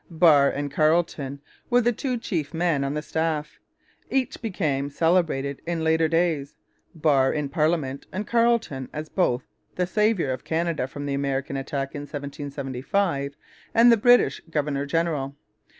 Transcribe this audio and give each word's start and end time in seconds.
Barre 0.09 0.49
and 0.49 0.71
Carleton 0.71 1.39
were 1.69 1.79
the 1.81 1.91
two 1.91 2.17
chief 2.17 2.55
men 2.55 2.83
on 2.83 2.95
the 2.95 3.03
staff. 3.03 3.59
Each 4.09 4.41
became 4.41 4.89
celebrated 4.89 5.61
in 5.67 5.83
later 5.83 6.07
days, 6.07 6.55
Barre 6.95 7.31
in 7.33 7.49
parliament, 7.49 8.07
and 8.11 8.25
Carleton 8.25 8.89
as 8.93 9.09
both 9.09 9.43
the 9.75 9.85
saviour 9.85 10.31
of 10.31 10.43
Canada 10.43 10.87
from 10.87 11.05
the 11.05 11.13
American 11.13 11.55
attack 11.55 11.93
in 11.93 12.01
1775 12.01 13.35
and 13.75 13.91
the 13.91 13.95
first 13.95 14.01
British 14.01 14.41
governor 14.49 14.87
general. 14.87 15.35